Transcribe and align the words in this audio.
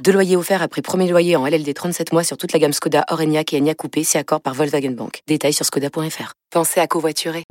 Deux 0.00 0.12
loyers 0.12 0.36
offerts 0.36 0.62
après 0.62 0.82
premier 0.82 1.08
loyer 1.08 1.36
en 1.36 1.46
LLD 1.46 1.72
37 1.72 2.12
mois 2.12 2.24
sur 2.24 2.36
toute 2.36 2.52
la 2.52 2.58
gamme 2.58 2.72
Skoda, 2.72 3.04
Orenia 3.10 3.42
et 3.52 3.56
Enya 3.60 3.74
Coupé, 3.74 4.02
si 4.02 4.18
accord 4.18 4.40
par 4.40 4.54
Volkswagen 4.54 4.90
Bank. 4.90 5.20
Détails 5.28 5.52
sur 5.52 5.64
skoda.fr. 5.64 6.32
Pensez 6.50 6.80
à 6.80 6.86
covoiturer. 6.88 7.44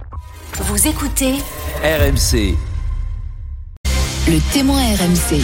Vous 0.55 0.87
écoutez 0.87 1.33
RMC. 1.83 2.55
le 4.27 4.53
témoin 4.53 4.81
RMC. 4.81 5.41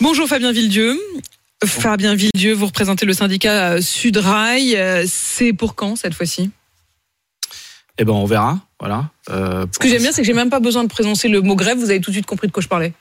Bonjour 0.00 0.26
Fabien 0.26 0.50
Villedieu. 0.50 0.98
Fabien 1.64 2.14
Villedieu, 2.16 2.52
vous 2.52 2.66
représentez 2.66 3.06
le 3.06 3.12
syndicat 3.12 3.74
euh, 3.74 3.80
Sudrail. 3.80 4.76
Euh, 4.76 5.04
C'est 5.08 5.52
pour 5.52 5.74
quand 5.76 5.94
cette 5.94 6.14
fois-ci? 6.14 6.50
Eh 7.98 8.04
ben, 8.04 8.12
on 8.12 8.26
verra. 8.26 8.58
Voilà. 8.80 9.08
Euh, 9.30 9.66
Ce 9.72 9.78
que 9.78 9.88
j'aime 9.88 10.02
bien, 10.02 10.10
c'est 10.12 10.20
que 10.22 10.26
j'ai 10.26 10.34
même 10.34 10.50
pas 10.50 10.60
besoin 10.60 10.82
de 10.82 10.88
présenter 10.88 11.28
le 11.28 11.40
mot 11.42 11.54
grève. 11.54 11.78
Vous 11.78 11.90
avez 11.90 12.00
tout 12.00 12.10
de 12.10 12.16
suite 12.16 12.26
compris 12.26 12.48
de 12.48 12.52
quoi 12.52 12.62
je 12.62 12.68
parlais. 12.68 12.92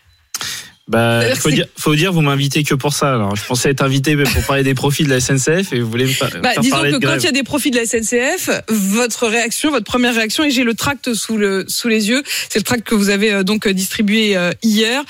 Bah, 0.87 1.35
faut 1.35 1.49
dire, 1.49 1.65
faut 1.77 1.95
dire, 1.95 2.13
vous 2.13 2.21
m'invitez 2.21 2.63
que 2.63 2.75
pour 2.75 2.93
ça. 2.93 3.15
Alors, 3.15 3.35
je 3.35 3.43
pensais 3.43 3.71
être 3.71 3.81
invité 3.81 4.15
pour 4.15 4.43
parler 4.43 4.61
des 4.63 4.75
profits 4.75 5.03
de 5.03 5.09
la 5.09 5.19
SNCF 5.19 5.73
et 5.73 5.79
vous 5.79 5.89
voulez 5.89 6.05
me 6.05 6.13
pa- 6.19 6.29
Bah, 6.39 6.51
faire 6.51 6.61
disons 6.61 6.75
parler 6.75 6.91
que 6.91 6.97
de 6.97 7.07
quand 7.07 7.15
il 7.17 7.23
y 7.23 7.27
a 7.27 7.31
des 7.31 7.41
profits 7.43 7.71
de 7.71 7.77
la 7.77 7.85
SNCF, 7.87 8.49
votre 8.69 9.27
réaction, 9.27 9.71
votre 9.71 9.85
première 9.85 10.13
réaction, 10.13 10.43
et 10.43 10.51
j'ai 10.51 10.63
le 10.63 10.75
tract 10.75 11.13
sous 11.15 11.37
le 11.37 11.65
sous 11.67 11.87
les 11.87 12.09
yeux, 12.09 12.21
c'est 12.49 12.59
le 12.59 12.63
tract 12.63 12.83
que 12.87 12.93
vous 12.93 13.09
avez 13.09 13.33
euh, 13.33 13.43
donc 13.43 13.67
distribué 13.67 14.37
euh, 14.37 14.51
hier. 14.61 15.03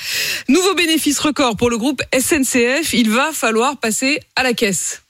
Nouveau 0.48 0.74
bénéfice 0.76 1.20
record 1.20 1.58
pour 1.58 1.70
le 1.70 1.78
groupe 1.78 2.02
SNCF. 2.18 2.94
Il 2.94 3.10
va 3.10 3.32
falloir 3.34 3.78
passer 3.78 4.22
à 4.38 4.44
la 4.44 4.54
caisse. 4.54 5.02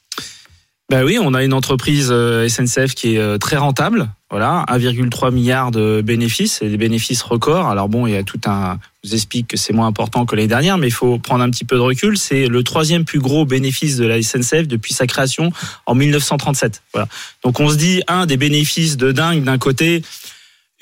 Bah 0.89 1.03
oui, 1.03 1.17
on 1.21 1.33
a 1.35 1.43
une 1.43 1.53
entreprise 1.53 2.09
euh, 2.11 2.47
SNCF 2.49 2.95
qui 2.95 3.15
est 3.17 3.37
très 3.39 3.57
rentable. 3.57 4.09
Voilà, 4.35 4.65
1,3 4.67 5.31
milliard 5.31 5.71
de 5.71 6.01
bénéfices, 6.01 6.61
des 6.61 6.75
bénéfices 6.75 7.21
records. 7.21 7.67
Alors 7.69 7.87
bon, 7.87 8.05
il 8.05 8.11
y 8.11 8.17
a 8.17 8.23
tout 8.23 8.41
un. 8.47 8.79
Je 9.01 9.07
vous 9.07 9.15
explique 9.15 9.47
que 9.47 9.55
c'est 9.55 9.71
moins 9.71 9.87
important 9.87 10.25
que 10.25 10.35
l'année 10.35 10.49
dernière, 10.49 10.77
mais 10.77 10.87
il 10.87 10.93
faut 10.93 11.17
prendre 11.19 11.41
un 11.41 11.49
petit 11.49 11.63
peu 11.63 11.77
de 11.77 11.81
recul. 11.81 12.17
C'est 12.17 12.49
le 12.49 12.61
troisième 12.61 13.05
plus 13.05 13.19
gros 13.19 13.45
bénéfice 13.45 13.95
de 13.95 14.05
la 14.05 14.21
SNCF 14.21 14.67
depuis 14.67 14.93
sa 14.93 15.07
création 15.07 15.53
en 15.85 15.95
1937. 15.95 16.83
Voilà. 16.91 17.07
Donc 17.45 17.61
on 17.61 17.69
se 17.69 17.77
dit 17.77 18.01
un 18.09 18.25
des 18.25 18.35
bénéfices 18.35 18.97
de 18.97 19.13
dingue 19.13 19.41
d'un 19.45 19.57
côté. 19.57 20.01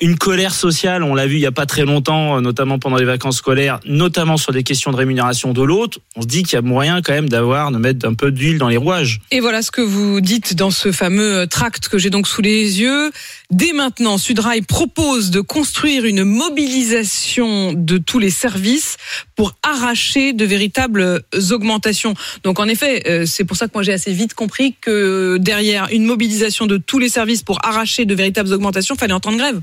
Une 0.00 0.18
colère 0.18 0.52
sociale, 0.52 1.04
on 1.04 1.14
l'a 1.14 1.28
vu 1.28 1.36
il 1.36 1.40
y 1.40 1.46
a 1.46 1.52
pas 1.52 1.66
très 1.66 1.84
longtemps, 1.84 2.36
euh, 2.36 2.40
notamment 2.40 2.80
pendant 2.80 2.96
les 2.96 3.04
vacances 3.04 3.36
scolaires, 3.36 3.78
notamment 3.86 4.36
sur 4.36 4.52
des 4.52 4.64
questions 4.64 4.90
de 4.90 4.96
rémunération 4.96 5.52
de 5.52 5.62
l'autre. 5.62 6.00
On 6.16 6.22
se 6.22 6.26
dit 6.26 6.42
qu'il 6.42 6.54
y 6.54 6.56
a 6.56 6.62
moyen 6.62 7.00
quand 7.00 7.12
même 7.12 7.28
d'avoir, 7.28 7.70
de 7.70 7.78
mettre 7.78 8.04
un 8.04 8.14
peu 8.14 8.32
d'huile 8.32 8.58
dans 8.58 8.68
les 8.68 8.76
rouages. 8.76 9.20
Et 9.30 9.38
voilà 9.38 9.62
ce 9.62 9.70
que 9.70 9.80
vous 9.80 10.20
dites 10.20 10.56
dans 10.56 10.72
ce 10.72 10.90
fameux 10.90 11.36
euh, 11.36 11.46
tract 11.46 11.86
que 11.86 11.98
j'ai 11.98 12.10
donc 12.10 12.26
sous 12.26 12.42
les 12.42 12.80
yeux. 12.80 13.12
Dès 13.52 13.72
maintenant, 13.72 14.18
Sudrail 14.18 14.62
propose 14.62 15.30
de 15.30 15.40
construire 15.40 16.06
une 16.06 16.24
mobilisation 16.24 17.72
de 17.72 17.96
tous 17.96 18.18
les 18.18 18.30
services 18.30 18.96
pour 19.36 19.54
arracher 19.62 20.32
de 20.32 20.44
véritables 20.44 21.22
augmentations. 21.52 22.14
Donc 22.42 22.58
en 22.58 22.66
effet, 22.66 23.04
euh, 23.06 23.26
c'est 23.26 23.44
pour 23.44 23.56
ça 23.56 23.68
que 23.68 23.72
moi 23.74 23.84
j'ai 23.84 23.92
assez 23.92 24.12
vite 24.12 24.34
compris 24.34 24.74
que 24.80 25.38
derrière 25.38 25.86
une 25.92 26.04
mobilisation 26.04 26.66
de 26.66 26.78
tous 26.78 26.98
les 26.98 27.08
services 27.08 27.44
pour 27.44 27.64
arracher 27.64 28.06
de 28.06 28.14
véritables 28.16 28.52
augmentations, 28.52 28.96
fallait 28.96 29.12
entendre 29.12 29.38
grève. 29.38 29.60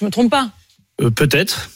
Je 0.00 0.04
me 0.04 0.10
trompe 0.10 0.30
pas 0.30 0.50
Euh, 1.00 1.10
peut-être. 1.10 1.70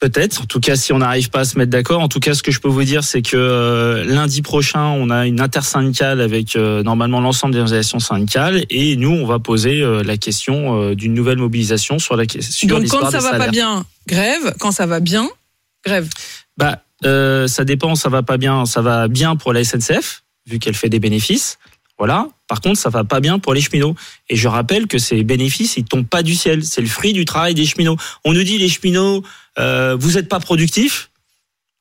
Peut-être. 0.00 0.42
En 0.42 0.44
tout 0.44 0.60
cas, 0.60 0.76
si 0.76 0.92
on 0.92 0.98
n'arrive 0.98 1.30
pas 1.30 1.40
à 1.40 1.44
se 1.44 1.56
mettre 1.56 1.70
d'accord. 1.70 2.02
En 2.02 2.08
tout 2.08 2.20
cas, 2.20 2.34
ce 2.34 2.42
que 2.42 2.50
je 2.50 2.60
peux 2.60 2.68
vous 2.68 2.84
dire, 2.84 3.04
c'est 3.04 3.22
que 3.22 3.36
euh, 3.36 4.04
lundi 4.04 4.42
prochain, 4.42 4.88
on 4.88 5.08
a 5.08 5.26
une 5.26 5.40
intersyndicale 5.40 6.20
avec 6.20 6.56
euh, 6.56 6.82
normalement 6.82 7.20
l'ensemble 7.20 7.54
des 7.54 7.60
organisations 7.60 8.00
syndicales, 8.00 8.64
et 8.70 8.96
nous, 8.96 9.12
on 9.12 9.24
va 9.24 9.38
poser 9.38 9.80
euh, 9.80 10.02
la 10.02 10.16
question 10.16 10.92
d'une 10.94 11.14
nouvelle 11.14 11.38
mobilisation 11.38 11.98
sur 11.98 12.16
la 12.16 12.24
sur 12.28 12.68
Donc 12.68 12.86
quand 12.88 13.10
ça 13.10 13.18
des 13.18 13.24
va 13.24 13.38
pas 13.38 13.48
bien, 13.48 13.86
grève. 14.06 14.54
Quand 14.58 14.72
ça 14.72 14.84
va 14.84 15.00
bien, 15.00 15.28
grève. 15.86 16.08
Bah, 16.58 16.82
ça 17.02 17.64
dépend. 17.64 17.94
Ça 17.94 18.08
va 18.08 18.22
pas 18.22 18.36
bien. 18.36 18.66
Ça 18.66 18.82
va 18.82 19.08
bien 19.08 19.36
pour 19.36 19.52
la 19.52 19.64
SNCF 19.64 20.24
vu 20.46 20.58
qu'elle 20.58 20.74
fait 20.74 20.90
des 20.90 21.00
bénéfices. 21.00 21.58
Voilà. 21.98 22.28
Par 22.48 22.60
contre, 22.60 22.78
ça 22.78 22.90
va 22.90 23.04
pas 23.04 23.20
bien 23.20 23.38
pour 23.38 23.54
les 23.54 23.60
cheminots. 23.60 23.94
Et 24.28 24.36
je 24.36 24.48
rappelle 24.48 24.86
que 24.86 24.98
ces 24.98 25.22
bénéfices, 25.22 25.76
ils 25.76 25.84
tombent 25.84 26.06
pas 26.06 26.22
du 26.22 26.34
ciel. 26.34 26.64
C'est 26.64 26.80
le 26.80 26.88
fruit 26.88 27.12
du 27.12 27.24
travail 27.24 27.54
des 27.54 27.64
cheminots. 27.64 27.96
On 28.24 28.32
nous 28.32 28.42
dit 28.42 28.58
les 28.58 28.68
cheminots, 28.68 29.22
euh, 29.58 29.96
vous 29.98 30.18
êtes 30.18 30.28
pas 30.28 30.40
productifs. 30.40 31.10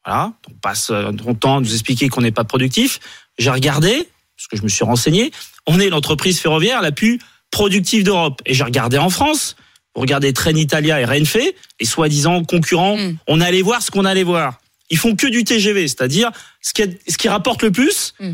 Voilà. 0.05 0.33
On 0.49 0.53
passe 0.61 0.89
euh, 0.91 1.11
notre 1.11 1.33
temps 1.33 1.57
à 1.57 1.61
nous 1.61 1.73
expliquer 1.73 2.09
qu'on 2.09 2.21
n'est 2.21 2.31
pas 2.31 2.43
productif. 2.43 2.99
J'ai 3.37 3.49
regardé 3.49 4.07
parce 4.37 4.47
que 4.47 4.57
je 4.57 4.63
me 4.63 4.67
suis 4.67 4.83
renseigné. 4.83 5.31
On 5.65 5.79
est 5.79 5.89
l'entreprise 5.89 6.39
ferroviaire 6.39 6.81
la 6.81 6.91
plus 6.91 7.19
productive 7.51 8.03
d'Europe. 8.03 8.41
Et 8.45 8.53
j'ai 8.53 8.63
regardé 8.63 8.97
en 8.97 9.09
France. 9.09 9.55
Vous 9.95 10.01
regardez 10.01 10.33
Trenitalia 10.33 11.01
et 11.01 11.05
Renfe, 11.05 11.37
les 11.79 11.85
soi-disant 11.85 12.43
concurrents. 12.43 12.97
Mm. 12.97 13.17
On 13.27 13.41
allait 13.41 13.61
voir 13.61 13.81
ce 13.81 13.91
qu'on 13.91 14.05
allait 14.05 14.23
voir. 14.23 14.59
Ils 14.89 14.97
font 14.97 15.15
que 15.15 15.27
du 15.27 15.43
TGV, 15.43 15.87
c'est-à-dire 15.87 16.31
ce 16.61 16.73
qui, 16.73 16.83
ce 17.07 17.17
qui 17.17 17.29
rapporte 17.29 17.61
le 17.61 17.71
plus. 17.71 18.13
Mm. 18.19 18.33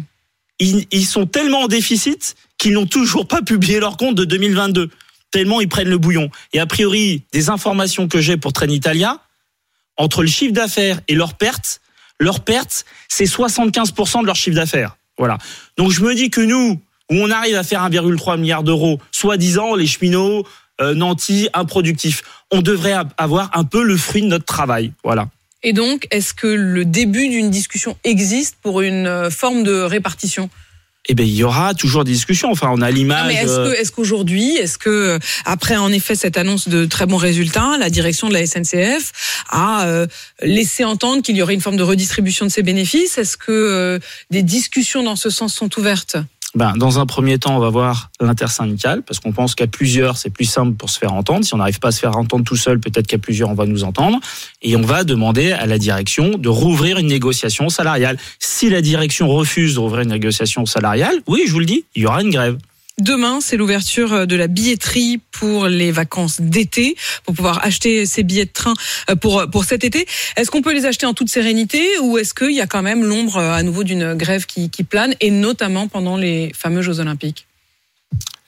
Ils, 0.59 0.85
ils 0.91 1.05
sont 1.05 1.25
tellement 1.25 1.61
en 1.61 1.67
déficit 1.67 2.35
qu'ils 2.57 2.73
n'ont 2.73 2.85
toujours 2.85 3.27
pas 3.27 3.41
publié 3.41 3.79
leur 3.79 3.97
compte 3.97 4.15
de 4.15 4.25
2022. 4.25 4.89
Tellement 5.31 5.61
ils 5.61 5.69
prennent 5.69 5.89
le 5.89 5.97
bouillon. 5.97 6.29
Et 6.53 6.59
a 6.59 6.65
priori, 6.65 7.23
des 7.31 7.49
informations 7.49 8.07
que 8.07 8.19
j'ai 8.19 8.37
pour 8.37 8.53
Trenitalia, 8.53 9.19
entre 9.97 10.21
le 10.21 10.27
chiffre 10.27 10.53
d'affaires 10.53 11.01
et 11.07 11.15
leurs 11.15 11.35
pertes, 11.35 11.81
leurs 12.19 12.41
pertes, 12.41 12.85
c'est 13.07 13.25
75% 13.25 14.21
de 14.21 14.25
leur 14.25 14.35
chiffre 14.35 14.55
d'affaires. 14.55 14.97
Voilà. 15.17 15.37
Donc 15.77 15.91
je 15.91 16.01
me 16.01 16.15
dis 16.15 16.29
que 16.29 16.41
nous, 16.41 16.81
où 17.11 17.15
on 17.15 17.29
arrive 17.29 17.55
à 17.55 17.63
faire 17.63 17.87
1,3 17.87 18.39
milliard 18.39 18.63
d'euros, 18.63 18.99
soi-disant 19.11 19.75
les 19.75 19.87
cheminots 19.87 20.45
euh, 20.81 20.93
nantis, 20.93 21.49
improductifs, 21.53 22.23
on 22.51 22.61
devrait 22.61 22.95
avoir 23.17 23.51
un 23.53 23.65
peu 23.65 23.83
le 23.83 23.97
fruit 23.97 24.21
de 24.21 24.27
notre 24.27 24.45
travail. 24.45 24.93
Voilà. 25.03 25.27
Et 25.63 25.73
donc, 25.73 26.07
est-ce 26.11 26.33
que 26.33 26.47
le 26.47 26.85
début 26.85 27.27
d'une 27.27 27.49
discussion 27.49 27.97
existe 28.03 28.55
pour 28.61 28.81
une 28.81 29.07
euh, 29.07 29.29
forme 29.29 29.63
de 29.63 29.81
répartition? 29.81 30.49
Eh 31.07 31.15
ben 31.15 31.25
il 31.25 31.33
y 31.33 31.43
aura 31.43 31.73
toujours 31.73 32.03
des 32.03 32.11
discussions. 32.11 32.51
Enfin, 32.51 32.69
on 32.71 32.81
a 32.81 32.91
l'image. 32.91 33.27
mais 33.27 33.35
est-ce 33.35 33.51
euh, 33.51 33.73
est-ce 33.73 33.91
qu'aujourd'hui, 33.91 34.55
est-ce 34.57 34.77
que 34.77 35.17
après 35.43 35.75
en 35.75 35.91
effet 35.91 36.13
cette 36.13 36.37
annonce 36.37 36.67
de 36.67 36.85
très 36.85 37.07
bons 37.07 37.17
résultats, 37.17 37.77
la 37.79 37.89
direction 37.89 38.29
de 38.29 38.33
la 38.33 38.45
SNCF 38.45 39.11
a 39.49 39.85
euh, 39.85 40.05
laissé 40.41 40.83
entendre 40.83 41.23
qu'il 41.23 41.35
y 41.35 41.41
aurait 41.41 41.55
une 41.55 41.61
forme 41.61 41.77
de 41.77 41.83
redistribution 41.83 42.45
de 42.45 42.51
ces 42.51 42.61
bénéfices? 42.61 43.17
Est-ce 43.17 43.37
que 43.37 43.51
euh, 43.51 43.99
des 44.29 44.43
discussions 44.43 45.01
dans 45.01 45.15
ce 45.15 45.31
sens 45.31 45.53
sont 45.55 45.79
ouvertes? 45.79 46.17
Ben, 46.55 46.73
dans 46.75 46.97
un 46.97 47.05
premier 47.05 47.37
temps, 47.37 47.55
on 47.55 47.59
va 47.59 47.69
voir 47.69 48.09
l'intersyndicale, 48.19 49.03
parce 49.03 49.19
qu'on 49.19 49.31
pense 49.31 49.53
qu'à 49.53 49.67
plusieurs, 49.67 50.17
c'est 50.17 50.31
plus 50.31 50.45
simple 50.45 50.73
pour 50.73 50.89
se 50.89 50.97
faire 50.97 51.13
entendre. 51.13 51.45
Si 51.45 51.53
on 51.53 51.57
n'arrive 51.57 51.79
pas 51.79 51.89
à 51.89 51.91
se 51.91 51.99
faire 51.99 52.17
entendre 52.17 52.43
tout 52.43 52.55
seul, 52.55 52.79
peut-être 52.79 53.05
qu'à 53.05 53.19
plusieurs, 53.19 53.49
on 53.49 53.53
va 53.53 53.67
nous 53.67 53.83
entendre. 53.83 54.19
Et 54.61 54.75
on 54.75 54.81
va 54.81 55.03
demander 55.03 55.51
à 55.51 55.65
la 55.65 55.77
direction 55.77 56.37
de 56.37 56.49
rouvrir 56.49 56.97
une 56.97 57.07
négociation 57.07 57.69
salariale. 57.69 58.17
Si 58.39 58.69
la 58.69 58.81
direction 58.81 59.27
refuse 59.29 59.75
de 59.75 59.79
rouvrir 59.79 60.01
une 60.01 60.09
négociation 60.09 60.65
salariale, 60.65 61.21
oui, 61.27 61.43
je 61.47 61.51
vous 61.53 61.59
le 61.59 61.65
dis, 61.65 61.85
il 61.95 62.03
y 62.03 62.05
aura 62.05 62.21
une 62.21 62.29
grève. 62.29 62.57
Demain, 62.99 63.39
c'est 63.39 63.55
l'ouverture 63.55 64.27
de 64.27 64.35
la 64.35 64.47
billetterie 64.47 65.21
pour 65.31 65.67
les 65.67 65.89
vacances 65.89 66.41
d'été, 66.41 66.97
pour 67.25 67.33
pouvoir 67.33 67.63
acheter 67.63 68.05
ces 68.05 68.23
billets 68.23 68.43
de 68.43 68.51
train 68.51 68.73
euh, 69.09 69.15
pour 69.15 69.49
pour 69.49 69.63
cet 69.63 69.85
été. 69.85 70.05
Est-ce 70.35 70.51
qu'on 70.51 70.61
peut 70.61 70.73
les 70.73 70.85
acheter 70.85 71.05
en 71.05 71.13
toute 71.13 71.29
sérénité 71.29 71.81
ou 72.01 72.17
est-ce 72.17 72.33
qu'il 72.33 72.51
y 72.51 72.59
a 72.59 72.67
quand 72.67 72.81
même 72.81 73.05
l'ombre 73.05 73.37
euh, 73.37 73.53
à 73.53 73.63
nouveau 73.63 73.85
d'une 73.85 74.15
grève 74.15 74.45
qui, 74.45 74.69
qui 74.69 74.83
plane 74.83 75.13
et 75.21 75.31
notamment 75.31 75.87
pendant 75.87 76.17
les 76.17 76.51
fameux 76.53 76.81
Jeux 76.81 76.99
Olympiques? 76.99 77.47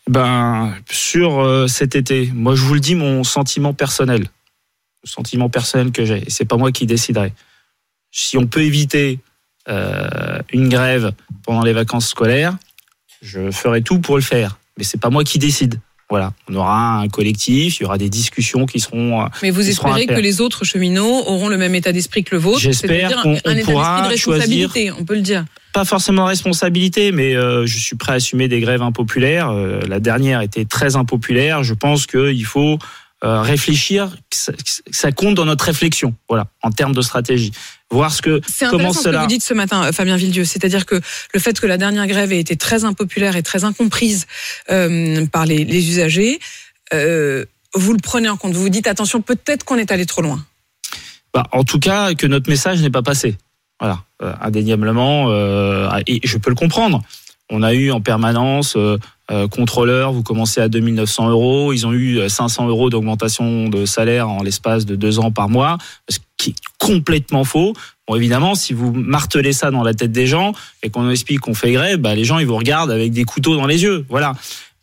Ben, 0.09 0.75
sur 0.89 1.39
euh, 1.39 1.67
cet 1.67 1.95
été, 1.95 2.29
moi, 2.33 2.53
je 2.53 2.63
vous 2.63 2.73
le 2.73 2.81
dis, 2.81 2.95
mon 2.95 3.23
sentiment 3.23 3.73
personnel, 3.73 4.28
le 5.03 5.09
sentiment 5.09 5.49
personnel 5.49 5.91
que 5.91 6.05
j'ai, 6.05 6.23
c'est 6.27 6.45
pas 6.45 6.57
moi 6.57 6.71
qui 6.71 6.85
déciderai. 6.85 7.33
Si 8.11 8.37
on 8.37 8.45
peut 8.47 8.61
éviter 8.63 9.19
euh, 9.69 10.39
une 10.51 10.69
grève 10.69 11.11
pendant 11.45 11.63
les 11.63 11.73
vacances 11.73 12.07
scolaires, 12.09 12.55
je 13.21 13.51
ferai 13.51 13.81
tout 13.81 13.99
pour 13.99 14.15
le 14.15 14.21
faire. 14.21 14.57
Mais 14.77 14.83
c'est 14.83 14.99
pas 14.99 15.09
moi 15.09 15.23
qui 15.23 15.39
décide. 15.39 15.79
Voilà, 16.09 16.33
on 16.49 16.55
aura 16.55 16.97
un 16.99 17.07
collectif, 17.07 17.79
il 17.79 17.83
y 17.83 17.85
aura 17.85 17.97
des 17.97 18.09
discussions 18.09 18.65
qui 18.65 18.81
seront. 18.81 19.21
euh, 19.23 19.27
Mais 19.41 19.49
vous 19.49 19.69
espérez 19.69 20.05
que 20.07 20.19
les 20.19 20.41
autres 20.41 20.65
cheminots 20.65 21.23
auront 21.25 21.47
le 21.47 21.57
même 21.57 21.73
état 21.73 21.93
d'esprit 21.93 22.25
que 22.25 22.35
le 22.35 22.41
vôtre 22.41 22.59
J'espère 22.59 23.21
qu'on- 23.21 23.37
pourra 23.63 24.09
de 24.11 24.17
choisir- 24.17 24.43
responsabilité, 24.43 24.91
on 24.91 25.05
peut 25.05 25.15
le 25.15 25.21
dire. 25.21 25.45
pas 25.73 25.85
forcément 25.85 26.25
responsabilité, 26.25 27.13
mais 27.13 27.33
euh, 27.33 27.65
je 27.65 27.77
suis 27.79 27.95
prêt 27.95 28.11
à 28.11 28.15
assumer 28.15 28.49
des 28.49 28.59
grèves 28.59 28.81
impopulaires. 28.81 29.51
Euh, 29.51 29.79
la 29.87 30.01
dernière 30.01 30.41
était 30.41 30.65
très 30.65 30.97
impopulaire. 30.97 31.63
Je 31.63 31.73
pense 31.73 32.05
qu'il 32.07 32.45
faut 32.45 32.77
euh, 33.23 33.41
réfléchir, 33.41 34.16
que 34.29 34.38
ça, 34.38 34.52
que 34.52 34.59
ça 34.91 35.12
compte 35.12 35.35
dans 35.35 35.46
notre 35.46 35.66
réflexion, 35.66 36.16
voilà, 36.28 36.47
en 36.64 36.72
termes 36.72 36.94
de 36.94 37.02
stratégie. 37.02 37.52
Voir 37.91 38.12
ce 38.12 38.22
que 38.22 38.41
C'est 38.47 38.66
comment 38.66 38.76
intéressant 38.76 39.00
ce 39.00 39.03
que 39.03 39.09
cela. 39.09 39.22
vous 39.22 39.28
dites 39.28 39.44
ce 39.44 39.53
matin, 39.53 39.84
euh, 39.84 39.91
Fabien 39.91 40.16
Villedieu. 40.16 40.46
C'est-à-dire 40.46 40.85
que 40.85 41.00
le 41.34 41.40
fait 41.40 41.59
que 41.59 41.68
la 41.68 41.78
dernière 41.78 42.08
grève 42.08 42.32
ait 42.32 42.40
été 42.40 42.56
très 42.56 42.85
impopulaire 42.85 43.35
et 43.35 43.44
très 43.44 43.64
incomprise 43.64 44.28
euh, 44.70 45.26
par 45.28 45.46
les, 45.46 45.66
les 45.66 45.90
usagers, 45.90 46.40
euh, 46.94 47.46
vous 47.76 47.91
le 47.91 48.00
prenez 48.02 48.29
en 48.29 48.38
compte. 48.38 48.53
Vous 48.53 48.62
vous 48.62 48.70
dites 48.70 48.88
attention, 48.88 49.22
peut-être 49.22 49.66
qu'on 49.66 49.78
est 49.78 49.91
allé 49.91 50.06
trop 50.06 50.22
loin. 50.22 50.44
Bah, 51.34 51.47
en 51.52 51.64
tout 51.64 51.79
cas, 51.79 52.14
que 52.14 52.28
notre 52.28 52.50
message 52.50 52.82
n'est 52.82 52.90
pas 52.90 53.03
passé. 53.03 53.38
Voilà, 53.79 54.03
indéniablement, 54.41 55.32
et 56.06 56.20
je 56.23 56.38
peux 56.38 56.52
le 56.52 56.56
comprendre. 56.56 57.02
On 57.50 57.64
a 57.64 57.73
eu 57.73 57.90
en 57.90 58.00
permanence 58.00 58.78
euh, 59.31 59.43
euh, 59.43 59.47
contrôleur, 59.47 60.11
vous 60.11 60.23
commencez 60.23 60.59
à 60.61 60.67
2900 60.67 61.29
euros, 61.29 61.72
ils 61.73 61.87
ont 61.87 61.93
eu 61.93 62.28
500 62.29 62.67
euros 62.67 62.89
d'augmentation 62.89 63.69
de 63.69 63.85
salaire 63.85 64.29
en 64.29 64.43
l'espace 64.43 64.85
de 64.85 64.95
deux 64.95 65.19
ans 65.19 65.31
par 65.31 65.47
mois, 65.49 65.78
ce 66.09 66.17
qui 66.37 66.49
est 66.51 66.55
complètement 66.78 67.43
faux. 67.43 67.73
Bon, 68.07 68.16
évidemment, 68.16 68.55
si 68.55 68.73
vous 68.73 68.91
martelez 68.91 69.53
ça 69.53 69.72
dans 69.72 69.83
la 69.83 69.93
tête 69.93 70.11
des 70.11 70.28
gens 70.28 70.51
et 70.83 70.89
qu'on 70.89 71.09
explique 71.09 71.39
qu'on 71.39 71.53
fait 71.53 71.72
grève, 71.72 71.99
bah, 71.99 72.13
les 72.16 72.25
gens 72.25 72.39
ils 72.39 72.45
vous 72.47 72.57
regardent 72.57 72.91
avec 72.91 73.11
des 73.13 73.23
couteaux 73.23 73.55
dans 73.55 73.67
les 73.67 73.83
yeux. 73.83 74.05
Voilà. 74.09 74.33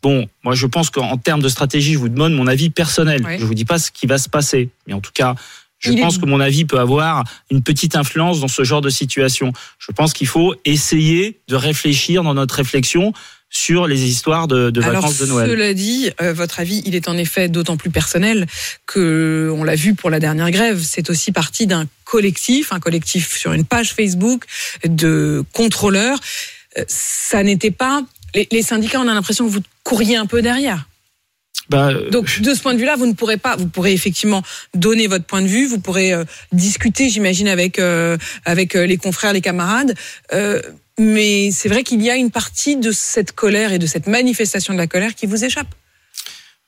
Bon, 0.01 0.25
moi 0.43 0.55
je 0.55 0.65
pense 0.65 0.89
qu'en 0.89 1.17
termes 1.17 1.41
de 1.41 1.49
stratégie, 1.49 1.93
je 1.93 1.99
vous 1.99 2.09
demande 2.09 2.33
mon 2.33 2.47
avis 2.47 2.69
personnel. 2.69 3.21
Oui. 3.25 3.35
Je 3.37 3.45
vous 3.45 3.53
dis 3.53 3.65
pas 3.65 3.77
ce 3.79 3.91
qui 3.91 4.07
va 4.07 4.17
se 4.17 4.29
passer, 4.29 4.69
mais 4.87 4.93
en 4.93 5.01
tout 5.01 5.11
cas, 5.13 5.35
je 5.77 5.91
Il 5.91 5.99
est- 5.99 6.01
pense 6.01 6.17
que 6.17 6.25
mon 6.25 6.39
avis 6.39 6.65
peut 6.65 6.79
avoir 6.79 7.23
une 7.51 7.61
petite 7.61 7.95
influence 7.95 8.39
dans 8.39 8.47
ce 8.47 8.63
genre 8.63 8.81
de 8.81 8.89
situation. 8.89 9.51
Je 9.77 9.91
pense 9.91 10.13
qu'il 10.13 10.27
faut 10.27 10.55
essayer 10.65 11.39
de 11.49 11.55
réfléchir 11.55 12.23
dans 12.23 12.33
notre 12.33 12.55
réflexion 12.55 13.13
sur 13.49 13.87
les 13.87 14.03
histoires 14.03 14.47
de, 14.47 14.69
de 14.69 14.81
Alors, 14.81 15.01
vacances 15.01 15.17
de 15.19 15.25
Noël. 15.25 15.49
cela 15.49 15.73
dit, 15.73 16.11
euh, 16.21 16.33
votre 16.33 16.59
avis, 16.59 16.81
il 16.85 16.95
est 16.95 17.07
en 17.07 17.17
effet 17.17 17.49
d'autant 17.49 17.77
plus 17.77 17.89
personnel 17.89 18.45
que, 18.85 19.51
on 19.55 19.63
l'a 19.63 19.75
vu 19.75 19.95
pour 19.95 20.09
la 20.09 20.19
dernière 20.19 20.51
grève, 20.51 20.81
c'est 20.83 21.09
aussi 21.09 21.31
partie 21.31 21.65
d'un 21.67 21.85
collectif, 22.05 22.71
un 22.71 22.79
collectif 22.79 23.35
sur 23.37 23.53
une 23.53 23.65
page 23.65 23.93
Facebook 23.93 24.45
de 24.85 25.43
contrôleurs. 25.53 26.19
Euh, 26.77 26.83
Ça 26.87 27.43
n'était 27.43 27.71
pas. 27.71 28.03
Les, 28.35 28.47
les 28.51 28.61
syndicats, 28.61 28.99
on 28.99 29.07
a 29.07 29.13
l'impression 29.13 29.45
que 29.47 29.51
vous 29.51 29.63
courriez 29.83 30.15
un 30.15 30.27
peu 30.27 30.41
derrière. 30.41 30.85
Bah, 31.69 31.91
Donc, 32.11 32.41
de 32.41 32.53
ce 32.53 32.61
point 32.61 32.73
de 32.73 32.79
vue-là, 32.79 32.95
vous 32.95 33.05
ne 33.05 33.13
pourrez 33.13 33.37
pas. 33.37 33.55
Vous 33.55 33.67
pourrez 33.67 33.93
effectivement 33.93 34.41
donner 34.73 35.07
votre 35.07 35.25
point 35.25 35.41
de 35.41 35.47
vue. 35.47 35.67
Vous 35.67 35.79
pourrez 35.79 36.13
euh, 36.13 36.23
discuter, 36.51 37.09
j'imagine, 37.09 37.47
avec 37.47 37.77
euh, 37.77 38.17
avec 38.45 38.75
euh, 38.75 38.85
les 38.87 38.97
confrères, 38.97 39.33
les 39.33 39.41
camarades. 39.41 39.95
Euh, 40.33 40.61
mais 40.99 41.49
c'est 41.51 41.69
vrai 41.69 41.83
qu'il 41.83 42.01
y 42.03 42.09
a 42.11 42.15
une 42.15 42.29
partie 42.29 42.75
de 42.75 42.91
cette 42.91 43.31
colère 43.31 43.71
et 43.71 43.79
de 43.79 43.87
cette 43.87 44.05
manifestation 44.05 44.73
de 44.73 44.77
la 44.77 44.85
colère 44.85 45.15
qui 45.15 45.25
vous 45.25 45.43
échappe. 45.43 45.67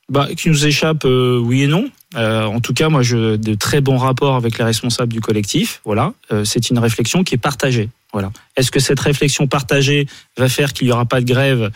bah, 0.10 0.28
qui 0.36 0.50
nous 0.50 0.66
échappe, 0.66 1.06
euh, 1.06 1.39
oui 1.39 1.63
et 1.63 1.68
non. 1.68 1.89
Euh, 2.16 2.44
en 2.44 2.60
tout 2.60 2.74
cas, 2.74 2.89
moi, 2.89 3.01
je 3.01 3.38
de 3.38 3.54
très 3.54 3.80
bons 3.80 3.98
rapports 3.98 4.36
avec 4.36 4.57
les 4.57 4.66
responsables 4.66 5.13
du 5.13 5.22
collectif. 5.22 5.80
Voilà, 5.86 6.13
Euh, 6.31 6.44
c'est 6.44 6.69
une 6.69 6.80
réflexion 6.80 7.24
qui 7.24 7.36
est 7.36 7.38
partagée. 7.38 7.89
Voilà. 8.12 8.31
Est-ce 8.57 8.72
que 8.72 8.81
cette 8.81 9.00
réflexion 9.00 9.48
partagée 9.48 10.07
va 10.38 10.50
faire 10.50 10.74
qu'il 10.74 10.88
n'y 10.88 10.92
aura 10.92 11.06
pas 11.06 11.22
de 11.22 11.25
grève 11.25 11.72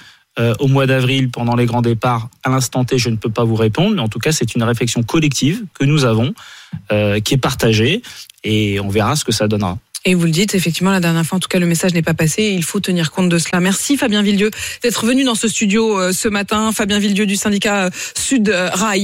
au 0.59 0.67
mois 0.67 0.85
d'avril 0.85 1.29
pendant 1.31 1.55
les 1.55 1.65
grands 1.65 1.81
départs? 1.81 2.27
À 2.43 2.49
l'instant 2.49 2.83
T, 2.83 2.97
je 2.97 3.09
ne 3.09 3.15
peux 3.15 3.29
pas 3.29 3.45
vous 3.45 3.55
répondre, 3.55 3.95
mais 3.95 4.01
en 4.01 4.09
tout 4.09 4.19
cas, 4.19 4.33
c'est 4.33 4.53
une 4.53 4.63
réflexion 4.63 5.01
collective 5.01 5.63
que 5.79 5.85
nous 5.85 6.03
avons, 6.03 6.33
qui 7.23 7.33
est 7.35 7.41
partagée, 7.41 8.01
et 8.43 8.81
on 8.81 8.89
verra 8.89 9.15
ce 9.15 9.23
que 9.23 9.31
ça 9.31 9.47
donnera. 9.47 9.77
Et 10.07 10.13
vous 10.13 10.25
le 10.25 10.31
dites, 10.31 10.53
effectivement, 10.53 10.91
la 10.91 10.99
dernière 10.99 11.25
fois, 11.25 11.37
en 11.37 11.39
tout 11.39 11.47
cas, 11.47 11.57
le 11.57 11.65
message 11.65 11.95
n'est 11.95 12.03
pas 12.03 12.13
passé. 12.13 12.53
Il 12.55 12.63
faut 12.63 12.79
tenir 12.79 13.09
compte 13.11 13.27
de 13.27 13.39
cela. 13.39 13.59
Merci 13.59 13.97
Fabien 13.97 14.21
Villedieu 14.21 14.51
d'être 14.83 15.03
venu 15.03 15.23
dans 15.23 15.33
ce 15.33 15.47
studio 15.47 15.97
euh, 15.97 16.11
ce 16.11 16.27
matin. 16.27 16.71
Fabien 16.71 16.99
Villedieu 16.99 17.25
du 17.25 17.35
syndicat 17.35 17.85
euh, 17.85 17.89
Sud 18.15 18.49
euh, 18.49 18.69
Rail. 18.71 19.03